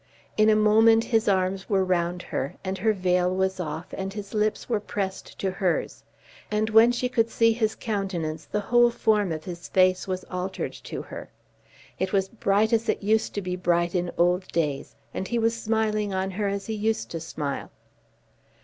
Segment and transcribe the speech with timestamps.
[0.35, 4.33] In a moment his arms were round her, and her veil was off, and his
[4.33, 6.03] lips were pressed to hers;
[6.49, 10.73] and when she could see his countenance the whole form of his face was altered
[10.85, 11.29] to her.
[11.99, 15.55] It was bright as it used to be bright in old days, and he was
[15.55, 17.69] smiling on her as he used to smile.